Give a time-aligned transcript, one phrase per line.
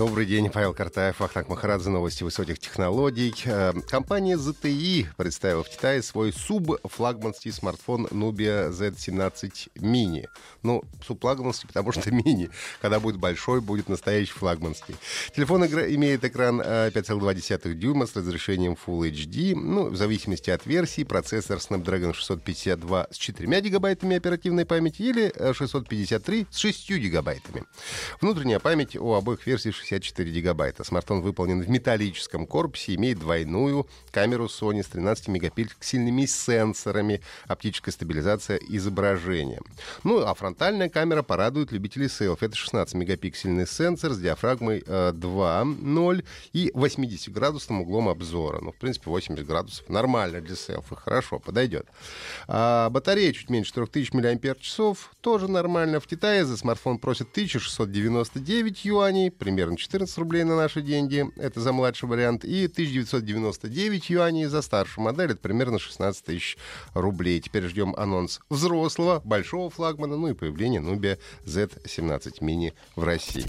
[0.00, 3.34] Добрый день, Павел Картаев, Вахтанг Махарадзе, новости высоких технологий.
[3.44, 10.26] Э, Компания ZTE представила в Китае свой субфлагманский смартфон Nubia Z17 Mini.
[10.62, 12.48] Ну, субфлагманский, потому что мини.
[12.80, 14.96] Когда будет большой, будет настоящий флагманский.
[15.36, 19.54] Телефон имеет экран э, 5,2 дюйма с разрешением Full HD.
[19.54, 25.52] Ну, в зависимости от версии, процессор Snapdragon 652 с 4 гигабайтами оперативной памяти или э,
[25.52, 27.64] 653 с 6 гигабайтами.
[28.22, 30.84] Внутренняя память у обоих версий 64 гигабайта.
[30.84, 39.60] Смартфон выполнен в металлическом корпусе, имеет двойную камеру Sony с 13-мегапиксельными сенсорами, оптическая стабилизация изображения.
[40.04, 42.44] Ну, а фронтальная камера порадует любителей селфи.
[42.44, 48.60] Это 16-мегапиксельный сенсор с диафрагмой э, 2.0 и 80-градусным углом обзора.
[48.60, 51.86] Ну, в принципе, 80 градусов нормально для селфи, хорошо, подойдет.
[52.46, 56.00] А батарея чуть меньше 3000 мАч, тоже нормально.
[56.00, 61.72] В Китае за смартфон просят 1699 юаней, примерно 14 рублей на наши деньги, это за
[61.72, 66.56] младший вариант, и 1999 юаней за старшую модель, это примерно 16 тысяч
[66.94, 67.40] рублей.
[67.40, 73.46] Теперь ждем анонс взрослого, большого флагмана, ну и появление Nubia Z17 Mini в России.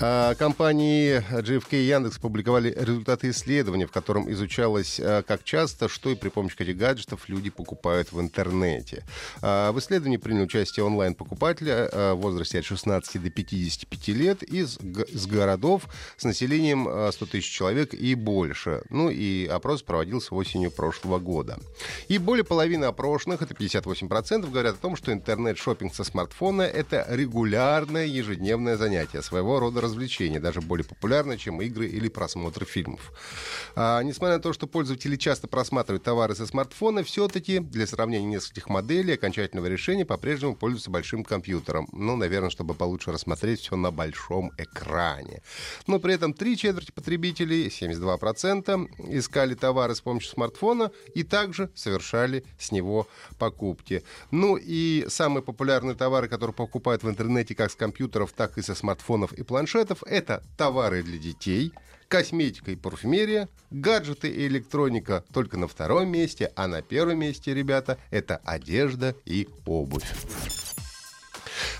[0.00, 6.10] А, Компании GFK и Яндекс публиковали результаты исследования, в котором изучалось, а, как часто, что
[6.10, 9.04] и при помощи каких гаджетов люди покупают в интернете.
[9.42, 15.26] А, В исследовании приняли участие онлайн-покупатели в возрасте от 16 до 55 лет из с
[15.26, 18.82] городов с населением а, 100 тысяч человек и больше.
[18.90, 21.58] Ну и опрос проводился осенью прошлого года.
[22.06, 28.06] И более половины опрошенных, это 58%, говорят о том, что интернет-шопинг со смартфона— это регулярное
[28.06, 33.12] ежедневное занятие, своего рода развлечение, даже более популярное, чем игры или просмотр фильмов.
[33.74, 38.68] А, несмотря на то, что пользователи часто просматривают товары со смартфона, все-таки для сравнения нескольких
[38.68, 41.88] моделей окончательного решения по-прежнему пользуются большим компьютером.
[41.92, 45.42] Ну, наверное, чтобы получше рассмотреть все на большом экране.
[45.86, 52.44] Но при этом три четверти потребителей, 72%, искали товары с помощью смартфона и также совершали
[52.58, 54.02] с него покупки.
[54.30, 58.74] Ну и самые популярные товары, которые покупают в интернете как с компьютеров, так и со
[58.74, 61.72] смартфонов и планшетов, это товары для детей,
[62.08, 67.98] косметика и парфюмерия, гаджеты и электроника только на втором месте, а на первом месте, ребята,
[68.10, 70.10] это одежда и обувь.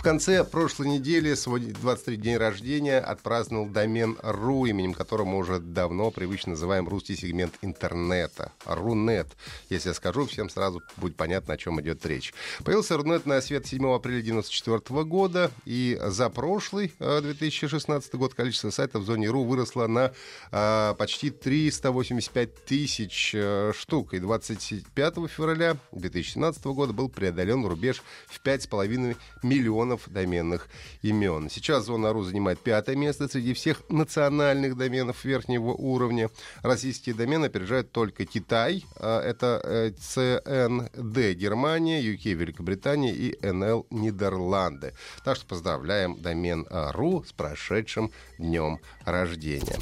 [0.00, 5.60] В конце прошлой недели свой 23 день рождения отпраздновал домен .ru, именем которого мы уже
[5.60, 8.50] давно привычно называем русский сегмент интернета.
[8.64, 9.28] Рунет.
[9.68, 12.32] Если я скажу, всем сразу будет понятно, о чем идет речь.
[12.64, 18.70] Появился Рунет на свет 7 апреля 1994 года, и за прошлый э, 2016 год количество
[18.70, 20.12] сайтов в зоне .ру выросло на
[20.50, 24.14] э, почти 385 тысяч э, штук.
[24.14, 30.68] И 25 февраля 2017 года был преодолен рубеж в 5,5 миллионов доменных
[31.02, 31.48] имен.
[31.50, 36.30] Сейчас зона .ру занимает пятое место среди всех национальных доменов верхнего уровня.
[36.62, 44.94] Российские домены опережают только Китай, а это э, CND Германия, UK Великобритания и NL Нидерланды.
[45.24, 46.92] Так что поздравляем домен а,
[47.26, 49.78] с прошедшим днем рождения.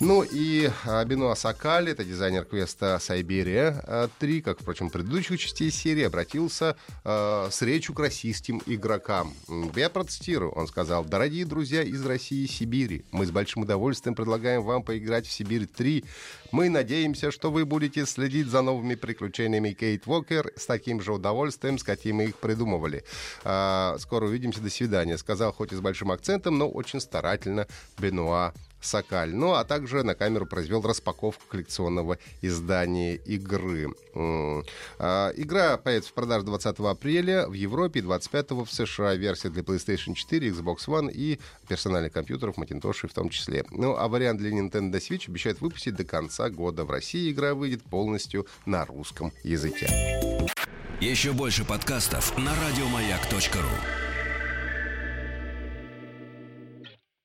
[0.00, 6.04] Ну и а, Бенуа Сакали, это дизайнер квеста Сайберия 3, как, впрочем, предыдущих частей серии,
[6.04, 9.34] обратился э, с речью к российским игрокам.
[9.48, 10.52] Я процитирую.
[10.52, 15.26] Он сказал, дорогие друзья из России и Сибири, мы с большим удовольствием предлагаем вам поиграть
[15.26, 16.04] в Сибирь 3.
[16.52, 21.78] Мы надеемся, что вы будете следить за новыми приключениями Кейт Уокер с таким же удовольствием,
[21.78, 23.04] с каким мы их придумывали.
[23.44, 25.18] А, скоро увидимся, до свидания.
[25.18, 27.66] Сказал хоть и с большим акцентом, но очень старательно
[27.98, 29.34] Бенуа Сокаль.
[29.34, 33.94] Ну, а также на камеру произвел распаковку коллекционного издания игры.
[34.98, 39.14] А, Игра появится в продаже 20 апреля в Европе и 25 в США.
[39.14, 41.38] Версия для PlayStation 4, Xbox One и
[41.68, 43.64] персональных компьютеров, Macintosh в том числе.
[43.70, 46.84] Ну, а вариант для Nintendo Switch обещают выпустить до конца года.
[46.84, 49.88] В России игра выйдет полностью на русском языке.
[51.00, 54.11] Еще больше подкастов на радиомаяк.ру.